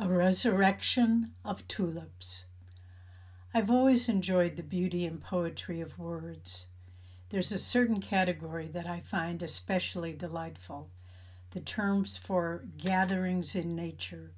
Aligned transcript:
A 0.00 0.08
Resurrection 0.08 1.32
of 1.44 1.66
Tulips. 1.66 2.44
I've 3.52 3.68
always 3.68 4.08
enjoyed 4.08 4.54
the 4.54 4.62
beauty 4.62 5.04
and 5.04 5.20
poetry 5.20 5.80
of 5.80 5.98
words. 5.98 6.68
There's 7.30 7.50
a 7.50 7.58
certain 7.58 8.00
category 8.00 8.68
that 8.68 8.86
I 8.86 9.00
find 9.00 9.42
especially 9.42 10.12
delightful 10.12 10.90
the 11.50 11.58
terms 11.58 12.16
for 12.16 12.64
gatherings 12.76 13.56
in 13.56 13.74
nature. 13.74 14.30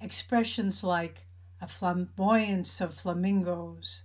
Expressions 0.00 0.82
like 0.82 1.26
a 1.60 1.68
flamboyance 1.68 2.80
of 2.80 2.92
flamingos, 2.92 4.02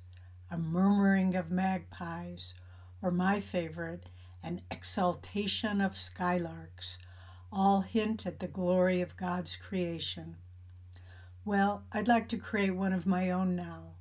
a 0.51 0.59
murmuring 0.59 1.33
of 1.33 1.49
magpies, 1.49 2.53
or 3.01 3.09
my 3.09 3.39
favorite, 3.39 4.09
an 4.43 4.59
exaltation 4.69 5.81
of 5.81 5.93
skylarks, 5.93 6.99
all 7.51 7.81
hint 7.81 8.27
at 8.27 8.39
the 8.39 8.47
glory 8.47 9.01
of 9.01 9.17
God's 9.17 9.55
creation. 9.55 10.35
Well, 11.47 11.85
I'd 11.93 12.09
like 12.09 12.27
to 12.27 12.37
create 12.37 12.75
one 12.75 12.91
of 12.91 13.05
my 13.05 13.31
own 13.31 13.55
now 13.55 13.93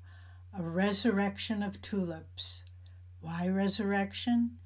a 0.53 0.65
resurrection 0.65 1.63
of 1.63 1.81
tulips. 1.81 2.65
Why 3.21 3.47
resurrection? 3.47 4.59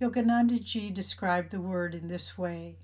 Yoganandaji 0.00 0.94
described 0.94 1.50
the 1.50 1.60
word 1.60 1.94
in 1.94 2.08
this 2.08 2.38
way 2.38 2.78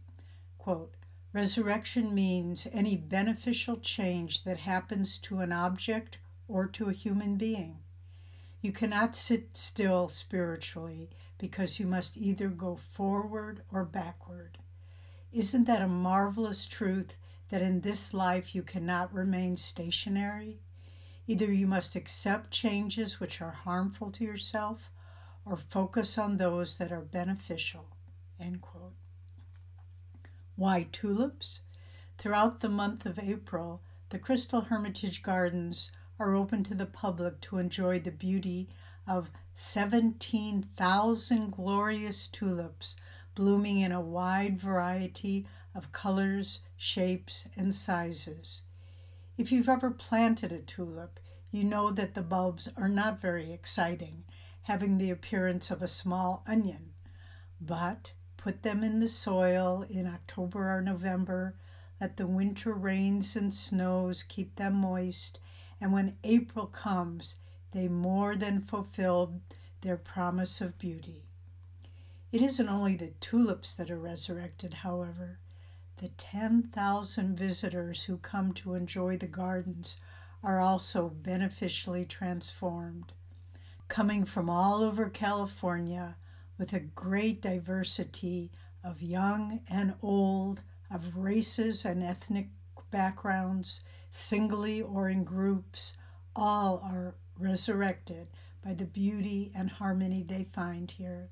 quote, 0.59 0.93
Resurrection 1.33 2.15
means 2.15 2.69
any 2.71 2.99
beneficial 2.99 3.79
change 3.79 4.45
that 4.45 4.59
happens 4.59 5.17
to 5.21 5.39
an 5.39 5.53
object 5.53 6.19
or 6.47 6.67
to 6.67 6.91
a 6.91 6.93
human 6.93 7.37
being. 7.37 7.79
You 8.61 8.73
cannot 8.73 9.17
sit 9.17 9.57
still 9.57 10.07
spiritually 10.09 11.09
because 11.39 11.81
you 11.81 11.87
must 11.87 12.19
either 12.19 12.49
go 12.49 12.77
forward 12.77 13.63
or 13.73 13.87
backward. 13.87 14.59
Isn't 15.33 15.65
that 15.65 15.81
a 15.81 15.89
marvelous 15.89 16.67
truth 16.67 17.17
that 17.55 17.63
in 17.63 17.83
this 17.83 18.13
life 18.13 18.53
you 18.53 18.65
cannot 18.65 19.15
remain 19.15 19.57
stationary. 19.57 20.59
Either 21.29 21.53
you 21.53 21.69
must 21.69 21.95
accept 21.95 22.51
changes 22.51 23.21
which 23.21 23.41
are 23.41 23.53
harmful 23.53 24.11
to 24.11 24.25
yourself 24.25 24.91
or 25.45 25.57
focus 25.57 26.19
on 26.19 26.37
those 26.37 26.79
that 26.79 26.91
are 26.91 27.01
beneficial. 27.01 27.87
Why 30.57 30.89
tulips? 30.91 31.61
Throughout 32.19 32.59
the 32.59 32.69
month 32.69 33.07
of 33.07 33.21
April, 33.21 33.83
the 34.09 34.19
Crystal 34.19 34.63
Hermitage 34.63 35.23
Gardens 35.23 35.93
are 36.19 36.35
open 36.35 36.65
to 36.65 36.75
the 36.75 36.87
public 36.87 37.41
to 37.43 37.59
enjoy 37.59 38.01
the 38.01 38.11
beauty 38.11 38.69
of 39.07 39.31
17,000 39.55 41.53
glorious 41.53 42.27
tulips 42.27 42.97
blooming 43.37 43.79
in 43.79 43.93
a 43.93 44.01
wide 44.01 44.59
variety 44.59 45.47
of 45.75 45.93
colors, 45.93 46.61
shapes, 46.77 47.49
and 47.57 47.75
sizes. 47.75 48.63
If 49.37 49.51
you've 49.51 49.69
ever 49.69 49.91
planted 49.91 50.53
a 50.53 50.59
tulip, 50.59 51.19
you 51.51 51.65
know 51.65 51.91
that 51.91 52.15
the 52.15 52.23
bulbs 52.23 52.69
are 52.77 52.89
not 52.89 53.21
very 53.21 53.53
exciting, 53.53 54.25
having 54.63 54.99
the 54.99 55.11
appearance 55.11 55.71
of 55.71 55.83
a 55.83 55.89
small 55.89 56.43
onion. 56.47 56.93
But 57.61 58.13
put 58.37 58.63
them 58.63 58.85
in 58.85 59.01
the 59.01 59.09
soil 59.09 59.85
in 59.89 60.07
October 60.07 60.77
or 60.77 60.81
November, 60.81 61.55
let 62.01 62.17
the 62.17 62.27
winter 62.27 62.73
rains 62.73 63.37
and 63.37 63.55
snows 63.55 64.23
keep 64.23 64.57
them 64.57 64.75
moist, 64.75 65.39
and 65.81 65.93
when 65.93 66.17
April 66.25 66.67
comes, 66.67 67.37
they 67.73 67.89
more 67.89 68.37
than 68.37 68.61
fulfill 68.61 69.41
their 69.81 69.97
promise 69.97 70.61
of 70.61 70.79
beauty. 70.79 71.25
It 72.33 72.43
isn't 72.43 72.69
only 72.69 72.97
the 72.97 73.13
tulips 73.21 73.75
that 73.75 73.91
are 73.91 73.99
resurrected, 73.99 74.75
however. 74.75 75.39
The 75.99 76.09
10,000 76.09 77.37
visitors 77.37 78.05
who 78.05 78.17
come 78.17 78.53
to 78.55 78.75
enjoy 78.75 79.17
the 79.17 79.29
gardens 79.29 79.99
are 80.43 80.61
also 80.61 81.09
beneficially 81.09 82.05
transformed. 82.05 83.13
Coming 83.89 84.25
from 84.25 84.51
all 84.51 84.83
over 84.83 85.09
California 85.09 86.17
with 86.59 86.73
a 86.73 86.81
great 86.81 87.41
diversity 87.41 88.51
of 88.83 89.03
young 89.03 89.61
and 89.69 89.95
old, 90.03 90.63
of 90.91 91.17
races 91.17 91.85
and 91.85 92.03
ethnic 92.03 92.49
backgrounds, 92.91 93.83
singly 94.11 94.83
or 94.83 95.09
in 95.09 95.25
groups, 95.25 95.95
all 96.35 96.81
are 96.85 97.15
resurrected 97.39 98.27
by 98.65 98.75
the 98.75 98.85
beauty 98.85 99.53
and 99.55 99.71
harmony 99.71 100.23
they 100.23 100.45
find 100.53 100.91
here. 100.91 101.29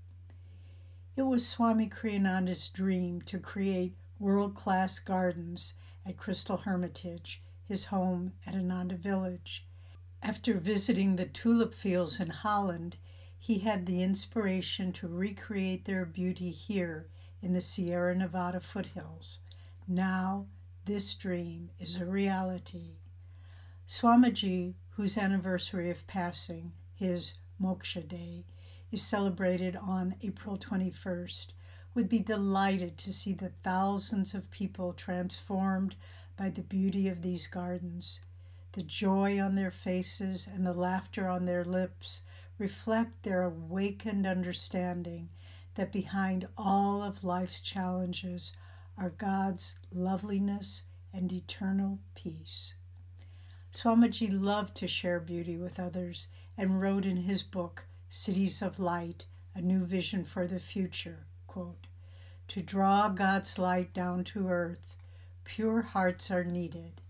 It 1.17 1.23
was 1.23 1.47
Swami 1.47 1.89
Kriyananda's 1.89 2.69
dream 2.69 3.23
to 3.23 3.39
create 3.39 3.97
world 4.19 4.55
class 4.55 4.99
gardens 4.99 5.75
at 6.07 6.17
Crystal 6.17 6.59
Hermitage, 6.59 7.43
his 7.67 7.87
home 7.87 8.33
at 8.47 8.55
Ananda 8.55 8.97
Village. 8.97 9.67
After 10.23 10.55
visiting 10.55 11.17
the 11.17 11.27
tulip 11.27 11.75
fields 11.75 12.21
in 12.21 12.31
Holland, 12.31 12.97
he 13.39 13.59
had 13.59 13.87
the 13.87 14.03
inspiration 14.03 14.93
to 14.93 15.09
recreate 15.09 15.85
their 15.85 16.05
beauty 16.05 16.51
here 16.51 17.09
in 17.41 17.53
the 17.53 17.61
Sierra 17.61 18.15
Nevada 18.15 18.61
foothills. 18.61 19.41
Now, 19.89 20.47
this 20.85 21.15
dream 21.15 21.71
is 21.81 21.97
a 21.97 22.07
reality. 22.07 22.99
Swamiji, 23.89 24.75
whose 24.91 25.19
anniversary 25.19 25.91
of 25.91 26.07
passing, 26.07 26.73
his 26.95 27.35
Moksha 27.61 28.07
Day, 28.07 28.45
is 28.93 29.03
celebrated 29.03 29.75
on 29.77 30.15
April 30.23 30.57
21st, 30.57 31.49
would 31.95 32.09
be 32.09 32.19
delighted 32.19 32.97
to 32.99 33.13
see 33.13 33.35
the 33.35 33.53
thousands 33.63 34.35
of 34.35 34.51
people 34.51 34.93
transformed 34.93 35.95
by 36.37 36.49
the 36.49 36.63
beauty 36.63 37.09
of 37.09 37.23
these 37.23 37.47
gardens. 37.47 38.21
The 38.73 38.83
joy 38.83 39.41
on 39.41 39.55
their 39.55 39.71
faces 39.71 40.49
and 40.53 40.67
the 40.67 40.73
laughter 40.73 41.29
on 41.29 41.45
their 41.45 41.65
lips 41.65 42.23
reflect 42.59 43.23
their 43.23 43.43
awakened 43.43 44.27
understanding 44.27 45.29
that 45.75 45.93
behind 45.93 46.49
all 46.57 47.03
of 47.03 47.25
life's 47.25 47.61
challenges 47.61 48.53
are 48.97 49.11
God's 49.11 49.79
loveliness 49.93 50.85
and 51.13 51.33
eternal 51.33 51.99
peace. 52.15 52.75
Swamiji 53.73 54.29
loved 54.31 54.75
to 54.77 54.87
share 54.87 55.21
beauty 55.21 55.57
with 55.57 55.81
others 55.81 56.29
and 56.57 56.81
wrote 56.81 57.07
in 57.07 57.17
his 57.19 57.43
book, 57.43 57.87
Cities 58.09 58.63
of 58.63 58.79
Light, 58.79 59.27
a 59.55 59.61
new 59.61 59.85
vision 59.85 60.25
for 60.25 60.47
the 60.47 60.59
future. 60.59 61.27
Quote, 61.53 61.87
to 62.49 62.63
draw 62.63 63.09
God's 63.11 63.59
light 63.59 63.93
down 63.93 64.25
to 64.25 64.49
earth, 64.49 64.97
pure 65.45 65.83
hearts 65.83 66.31
are 66.31 66.45
needed, 66.45 67.03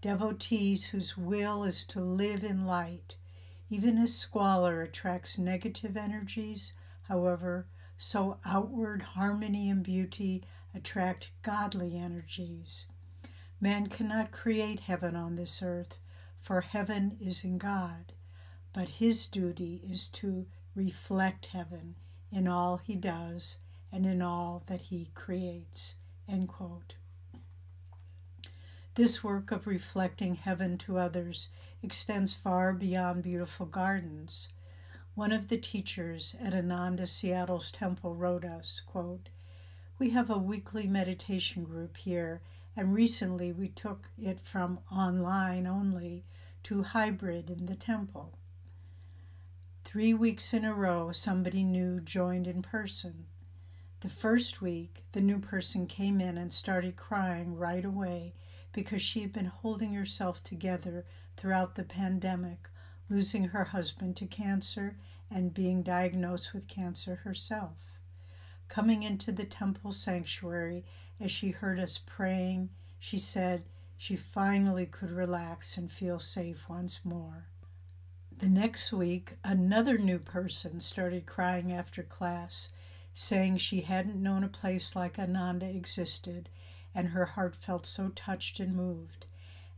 devotees 0.00 0.86
whose 0.86 1.16
will 1.16 1.64
is 1.64 1.84
to 1.86 2.00
live 2.00 2.44
in 2.44 2.64
light. 2.64 3.16
Even 3.68 3.98
as 3.98 4.14
squalor 4.14 4.82
attracts 4.82 5.36
negative 5.36 5.96
energies, 5.96 6.74
however, 7.08 7.66
so 7.96 8.38
outward 8.44 9.02
harmony 9.02 9.68
and 9.68 9.82
beauty 9.82 10.44
attract 10.72 11.32
godly 11.42 11.96
energies. 11.96 12.86
Man 13.60 13.88
cannot 13.88 14.30
create 14.30 14.80
heaven 14.80 15.16
on 15.16 15.34
this 15.34 15.60
earth, 15.60 15.98
for 16.38 16.60
heaven 16.60 17.16
is 17.20 17.42
in 17.42 17.58
God 17.58 18.12
but 18.72 18.88
his 18.88 19.26
duty 19.26 19.82
is 19.88 20.08
to 20.08 20.46
reflect 20.74 21.46
heaven 21.46 21.94
in 22.30 22.46
all 22.46 22.76
he 22.76 22.94
does 22.94 23.58
and 23.92 24.06
in 24.06 24.22
all 24.22 24.62
that 24.66 24.82
he 24.82 25.10
creates. 25.14 25.96
End 26.28 26.48
quote. 26.48 26.96
This 28.94 29.22
work 29.22 29.52
of 29.52 29.66
reflecting 29.66 30.34
heaven 30.34 30.76
to 30.78 30.98
others 30.98 31.48
extends 31.82 32.34
far 32.34 32.72
beyond 32.72 33.22
beautiful 33.22 33.66
gardens. 33.66 34.48
One 35.14 35.32
of 35.32 35.48
the 35.48 35.56
teachers 35.56 36.34
at 36.40 36.54
Ananda 36.54 37.06
Seattle's 37.06 37.70
temple 37.70 38.14
wrote 38.14 38.44
us, 38.44 38.82
quote, 38.84 39.30
We 39.98 40.10
have 40.10 40.30
a 40.30 40.38
weekly 40.38 40.86
meditation 40.86 41.64
group 41.64 41.96
here, 41.96 42.40
and 42.76 42.94
recently 42.94 43.52
we 43.52 43.68
took 43.68 44.10
it 44.16 44.40
from 44.40 44.80
online 44.92 45.66
only 45.66 46.24
to 46.64 46.82
hybrid 46.82 47.50
in 47.50 47.66
the 47.66 47.74
temple. 47.74 48.36
Three 49.84 50.12
weeks 50.12 50.52
in 50.52 50.64
a 50.64 50.74
row, 50.74 51.12
somebody 51.12 51.62
new 51.62 52.00
joined 52.00 52.46
in 52.46 52.62
person. 52.62 53.26
The 54.00 54.08
first 54.08 54.60
week, 54.60 55.04
the 55.10 55.20
new 55.20 55.40
person 55.40 55.86
came 55.88 56.20
in 56.20 56.38
and 56.38 56.52
started 56.52 56.94
crying 56.94 57.56
right 57.56 57.84
away 57.84 58.34
because 58.72 59.02
she 59.02 59.22
had 59.22 59.32
been 59.32 59.46
holding 59.46 59.92
herself 59.94 60.42
together 60.44 61.04
throughout 61.36 61.74
the 61.74 61.82
pandemic, 61.82 62.68
losing 63.08 63.44
her 63.48 63.64
husband 63.64 64.14
to 64.16 64.26
cancer 64.26 64.96
and 65.30 65.52
being 65.52 65.82
diagnosed 65.82 66.54
with 66.54 66.68
cancer 66.68 67.16
herself. 67.16 67.98
Coming 68.68 69.02
into 69.02 69.32
the 69.32 69.44
temple 69.44 69.90
sanctuary 69.90 70.84
as 71.18 71.32
she 71.32 71.50
heard 71.50 71.80
us 71.80 71.98
praying, 71.98 72.70
she 73.00 73.18
said 73.18 73.64
she 73.96 74.14
finally 74.14 74.86
could 74.86 75.10
relax 75.10 75.76
and 75.76 75.90
feel 75.90 76.20
safe 76.20 76.68
once 76.68 77.04
more. 77.04 77.46
The 78.36 78.48
next 78.48 78.92
week, 78.92 79.34
another 79.42 79.98
new 79.98 80.20
person 80.20 80.78
started 80.78 81.26
crying 81.26 81.72
after 81.72 82.04
class, 82.04 82.70
saying 83.12 83.58
she 83.58 83.80
hadn't 83.82 84.22
known 84.22 84.44
a 84.44 84.48
place 84.48 84.94
like 84.94 85.18
Ananda 85.18 85.66
existed, 85.66 86.48
and 86.94 87.08
her 87.08 87.26
heart 87.26 87.54
felt 87.56 87.86
so 87.86 88.08
touched 88.10 88.60
and 88.60 88.74
moved. 88.74 89.26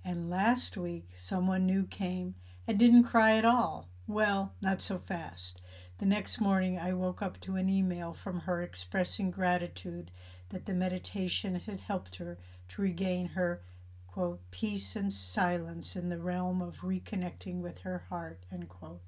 And 0.05 0.31
last 0.31 0.77
week, 0.77 1.09
someone 1.17 1.67
new 1.67 1.85
came 1.85 2.35
and 2.67 2.79
didn't 2.79 3.05
cry 3.05 3.37
at 3.37 3.45
all. 3.45 3.89
Well, 4.07 4.55
not 4.61 4.81
so 4.83 4.99
fast. 4.99 5.61
The 5.99 6.07
next 6.07 6.41
morning, 6.41 6.79
I 6.79 6.93
woke 6.95 7.21
up 7.21 7.41
to 7.41 7.57
an 7.57 7.69
email 7.69 8.13
from 8.13 8.41
her 8.41 8.63
expressing 8.63 9.31
gratitude 9.31 10.11
that 10.49 10.67
the 10.67 10.73
meditation 10.73 11.57
had 11.57 11.81
helped 11.81 12.17
her 12.17 12.39
to 12.71 12.83
regain 12.83 13.29
her, 13.29 13.63
quote, 14.07 14.41
peace 14.51 14.97
and 14.97 15.13
silence 15.13 15.97
in 15.97 16.09
the 16.09 16.19
realm 16.19 16.63
of 16.63 16.79
reconnecting 16.79 17.61
with 17.61 17.81
her 17.81 18.05
heart, 18.09 18.45
end 18.51 18.69
quote. 18.69 19.03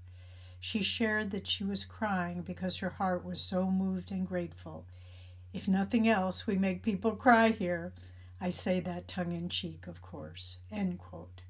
She 0.65 0.81
shared 0.81 1.33
that 1.33 1.49
she 1.49 1.65
was 1.65 1.85
crying 1.85 2.43
because 2.43 2.77
her 2.77 2.91
heart 2.91 3.25
was 3.25 3.41
so 3.41 3.69
moved 3.69 4.13
and 4.13 4.25
grateful. 4.25 4.87
If 5.53 5.67
nothing 5.67 6.07
else, 6.07 6.47
we 6.47 6.57
make 6.57 6.85
people 6.85 7.17
cry 7.17 7.49
here. 7.49 7.93
I 8.41 8.51
say 8.51 8.79
that 8.79 9.09
tongue 9.09 9.33
in 9.33 9.49
cheek, 9.49 9.89
of 9.89 10.01
course. 10.01 10.59
End 10.71 11.01
quote. 11.01 11.43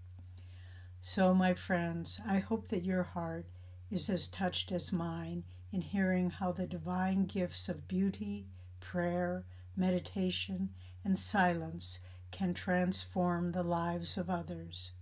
So, 1.03 1.35
my 1.35 1.53
friends, 1.53 2.23
I 2.27 2.39
hope 2.39 2.69
that 2.69 2.87
your 2.87 3.03
heart 3.03 3.45
is 3.91 4.09
as 4.09 4.29
touched 4.29 4.73
as 4.73 4.95
mine 4.95 5.45
in 5.71 5.83
hearing 5.83 6.31
how 6.31 6.51
the 6.51 6.67
divine 6.67 7.27
gifts 7.27 7.69
of 7.69 7.87
beauty, 7.87 8.47
prayer, 8.81 9.45
meditation, 9.77 10.71
and 11.05 11.19
silence 11.19 11.99
can 12.31 12.55
transform 12.55 13.53
the 13.53 13.63
lives 13.63 14.17
of 14.17 14.31
others. 14.31 14.93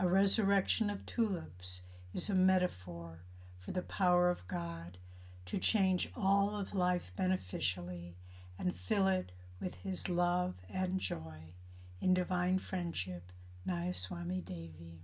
A 0.00 0.08
resurrection 0.08 0.90
of 0.90 1.06
tulips 1.06 1.82
is 2.14 2.30
a 2.30 2.34
metaphor 2.34 3.24
for 3.58 3.72
the 3.72 3.82
power 3.82 4.30
of 4.30 4.46
God 4.46 4.98
to 5.46 5.58
change 5.58 6.10
all 6.16 6.54
of 6.54 6.74
life 6.74 7.10
beneficially 7.16 8.16
and 8.58 8.76
fill 8.76 9.08
it 9.08 9.32
with 9.60 9.74
His 9.76 10.08
love 10.08 10.54
and 10.72 11.00
joy. 11.00 11.54
In 12.00 12.14
divine 12.14 12.58
friendship, 12.58 13.32
Nayaswami 13.66 14.44
Devi. 14.44 15.00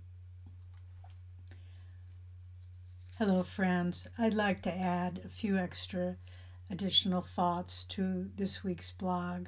Hello, 3.17 3.43
friends. 3.43 4.07
I'd 4.17 4.33
like 4.33 4.61
to 4.63 4.73
add 4.73 5.21
a 5.25 5.29
few 5.29 5.57
extra 5.57 6.15
additional 6.69 7.21
thoughts 7.21 7.83
to 7.85 8.29
this 8.35 8.63
week's 8.63 8.91
blog. 8.91 9.47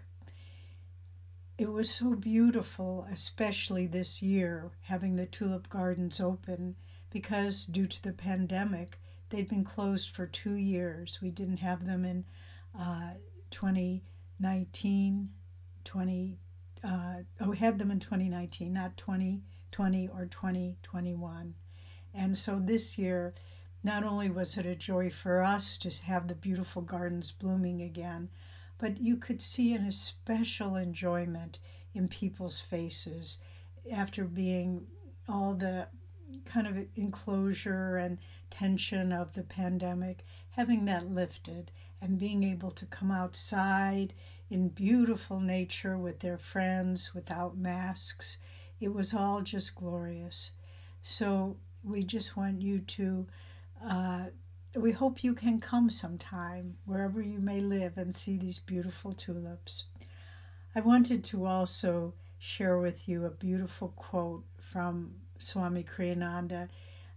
It 1.58 1.72
was 1.72 1.90
so 1.90 2.16
beautiful, 2.16 3.08
especially 3.10 3.88
this 3.88 4.22
year, 4.22 4.72
having 4.82 5.16
the 5.16 5.26
tulip 5.26 5.70
gardens 5.70 6.20
open 6.20 6.76
because, 7.14 7.66
due 7.66 7.88
to 7.88 8.02
the 8.02 8.12
pandemic, 8.12 9.00
they'd 9.30 9.48
been 9.48 9.64
closed 9.64 10.10
for 10.10 10.26
two 10.26 10.56
years. 10.56 11.20
We 11.22 11.30
didn't 11.30 11.58
have 11.58 11.86
them 11.86 12.04
in 12.04 12.26
uh, 12.78 13.12
2019, 13.52 15.30
20, 15.86 16.38
uh, 16.84 17.14
oh, 17.40 17.50
we 17.50 17.58
had 17.58 17.78
them 17.78 17.92
in 17.92 18.00
2019, 18.00 18.74
not 18.74 18.98
2020 18.98 20.10
or 20.10 20.26
2021. 20.26 21.54
And 22.14 22.38
so 22.38 22.60
this 22.60 22.98
year, 22.98 23.34
not 23.84 24.04
only 24.04 24.30
was 24.30 24.58
it 24.58 24.66
a 24.66 24.76
joy 24.76 25.10
for 25.10 25.44
us 25.44 25.78
to 25.80 26.06
have 26.06 26.28
the 26.28 26.36
beautiful 26.36 26.82
gardens 26.82 27.32
blooming 27.32 27.82
again, 27.82 28.30
but 28.80 29.00
you 29.00 29.18
could 29.18 29.42
see 29.42 29.74
an 29.74 29.86
especial 29.86 30.76
enjoyment 30.76 31.60
in 31.94 32.08
people's 32.08 32.60
faces 32.60 33.38
after 33.92 34.26
being 34.26 34.88
all 35.30 35.54
the 35.54 35.88
kind 36.46 36.68
of 36.68 36.86
enclosure 36.96 37.98
and 37.98 38.18
tension 38.50 39.12
of 39.12 39.34
the 39.34 39.44
pandemic, 39.44 40.26
having 40.52 40.86
that 40.86 41.10
lifted 41.10 41.72
and 42.02 42.20
being 42.20 42.44
able 42.44 42.72
to 42.72 42.86
come 42.86 43.12
outside 43.12 44.14
in 44.50 44.70
beautiful 44.70 45.40
nature 45.40 45.98
with 45.98 46.20
their 46.20 46.38
friends 46.38 47.14
without 47.14 47.58
masks. 47.58 48.40
It 48.80 48.94
was 48.94 49.14
all 49.14 49.42
just 49.42 49.76
glorious. 49.76 50.52
So 51.02 51.58
we 51.84 52.04
just 52.04 52.38
want 52.38 52.62
you 52.62 52.80
to 52.80 53.28
uh, 53.90 54.26
we 54.76 54.92
hope 54.92 55.24
you 55.24 55.34
can 55.34 55.60
come 55.60 55.90
sometime, 55.90 56.78
wherever 56.86 57.22
you 57.22 57.40
may 57.40 57.62
live, 57.62 57.98
and 57.98 58.14
see 58.14 58.38
these 58.38 58.60
beautiful 58.60 59.12
tulips. 59.12 59.84
I 60.76 60.80
wanted 60.80 61.24
to 61.26 61.46
also 61.46 62.14
share 62.40 62.80
with 62.80 63.08
you 63.08 63.26
a 63.26 63.30
beautiful 63.30 63.90
quote 63.90 64.44
from 64.60 65.16
Swami 65.44 65.84
Kriyananda. 65.84 66.70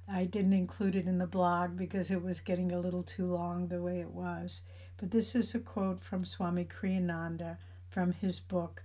I 0.08 0.24
didn't 0.24 0.52
include 0.52 0.96
it 0.96 1.06
in 1.06 1.18
the 1.18 1.26
blog 1.26 1.76
because 1.76 2.10
it 2.10 2.22
was 2.22 2.40
getting 2.40 2.72
a 2.72 2.80
little 2.80 3.02
too 3.02 3.26
long 3.26 3.68
the 3.68 3.82
way 3.82 4.00
it 4.00 4.10
was. 4.10 4.62
But 4.96 5.10
this 5.10 5.34
is 5.34 5.54
a 5.54 5.58
quote 5.58 6.04
from 6.04 6.24
Swami 6.24 6.64
Kriyananda 6.64 7.58
from 7.88 8.12
his 8.12 8.40
book, 8.40 8.84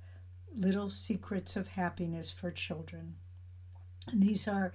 Little 0.56 0.90
Secrets 0.90 1.56
of 1.56 1.70
Happiness 1.70 2.32
for 2.32 2.52
Children. 2.52 3.16
And 4.08 4.22
these 4.22 4.48
are 4.48 4.74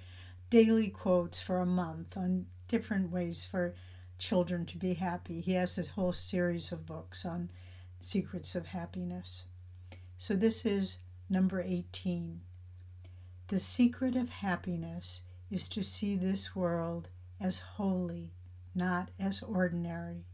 daily 0.51 0.89
quotes 0.89 1.41
for 1.41 1.59
a 1.59 1.67
month 1.67 2.17
on 2.17 2.47
different 2.69 3.11
ways 3.11 3.45
for 3.45 3.75
children 4.19 4.65
to 4.67 4.79
be 4.79 4.95
happy. 4.95 5.41
He 5.41 5.53
has 5.53 5.77
this 5.77 5.89
whole 5.89 6.13
series 6.13 6.73
of 6.73 6.87
books 6.87 7.25
on 7.25 7.51
secrets 8.01 8.55
of 8.55 8.67
happiness. 8.67 9.45
So 10.17 10.35
this 10.35 10.65
is 10.65 10.99
number 11.29 11.61
18. 11.61 12.41
The 13.49 13.61
secret 13.61 14.17
of 14.17 14.29
happiness 14.29 15.23
is 15.53 15.69
to 15.69 15.85
see 15.85 16.17
this 16.17 16.57
world 16.57 17.09
as 17.41 17.61
holy, 17.61 18.33
not 18.75 19.13
as 19.21 19.41
ordinary. 19.41 20.25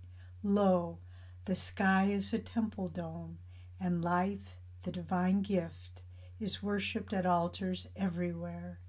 Lo, 0.43 0.97
the 1.45 1.55
sky 1.55 2.07
is 2.07 2.33
a 2.33 2.39
temple 2.39 2.89
dome, 2.89 3.37
and 3.79 4.03
life, 4.03 4.57
the 4.85 4.91
divine 4.91 5.43
gift, 5.43 6.01
is 6.41 6.63
worshipped 6.63 7.13
at 7.13 7.27
altars 7.27 7.87
everywhere. 7.97 8.81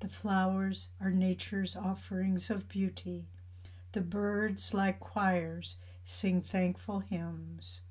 The 0.00 0.08
flowers 0.08 0.88
are 1.00 1.12
nature's 1.12 1.76
offerings 1.76 2.50
of 2.50 2.68
beauty. 2.68 3.28
The 3.92 4.00
birds, 4.00 4.74
like 4.74 4.98
choirs, 4.98 5.76
sing 6.04 6.42
thankful 6.42 7.00
hymns. 7.00 7.82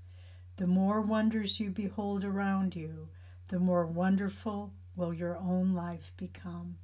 The 0.57 0.67
more 0.67 0.99
wonders 0.99 1.61
you 1.61 1.69
behold 1.69 2.25
around 2.25 2.75
you, 2.75 3.07
the 3.47 3.59
more 3.59 3.85
wonderful 3.85 4.73
will 4.99 5.13
your 5.13 5.37
own 5.37 5.73
life 5.73 6.11
become. 6.17 6.75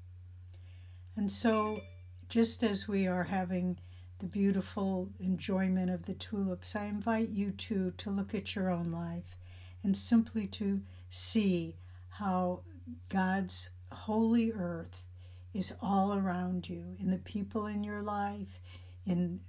And 1.18 1.32
so, 1.32 1.82
just 2.30 2.64
as 2.64 2.88
we 2.88 3.06
are 3.08 3.26
having 3.26 3.78
the 4.20 4.26
beautiful 4.26 5.10
enjoyment 5.20 5.92
of 5.92 6.06
the 6.06 6.14
tulips, 6.14 6.76
I 6.76 6.86
invite 6.86 7.30
you 7.30 7.52
too 7.52 7.94
to 7.98 8.10
look 8.10 8.34
at 8.34 8.56
your 8.56 8.72
own 8.72 8.90
life 8.90 9.38
and 9.84 9.96
simply 9.96 10.48
to 10.48 10.82
see 11.10 11.76
how 12.10 12.62
God's 13.10 13.70
holy 13.92 14.52
earth 14.54 15.06
is 15.54 15.74
all 15.82 16.14
around 16.14 16.70
you 16.70 16.96
in 17.00 17.12
the 17.12 17.18
people 17.18 17.66
in 17.66 17.84
your 17.84 18.02
life, 18.02 18.62
in 19.06 19.42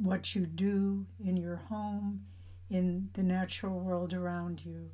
what 0.00 0.34
you 0.34 0.46
do 0.46 1.06
in 1.22 1.36
your 1.36 1.56
home, 1.56 2.24
in 2.70 3.10
the 3.12 3.22
natural 3.22 3.78
world 3.78 4.14
around 4.14 4.64
you. 4.64 4.90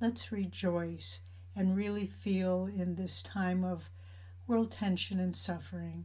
Let's 0.00 0.32
rejoice 0.32 1.20
and 1.54 1.76
really 1.76 2.06
feel 2.06 2.66
in 2.66 2.94
this 2.94 3.22
time 3.22 3.64
of 3.64 3.90
world 4.46 4.70
tension 4.70 5.20
and 5.20 5.36
suffering 5.36 6.04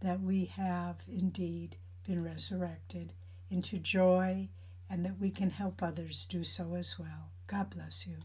that 0.00 0.20
we 0.20 0.44
have 0.44 0.96
indeed 1.08 1.76
been 2.06 2.22
resurrected 2.22 3.12
into 3.50 3.78
joy 3.78 4.48
and 4.90 5.04
that 5.04 5.18
we 5.18 5.30
can 5.30 5.50
help 5.50 5.82
others 5.82 6.26
do 6.26 6.44
so 6.44 6.74
as 6.74 6.98
well. 6.98 7.30
God 7.46 7.70
bless 7.70 8.06
you. 8.06 8.16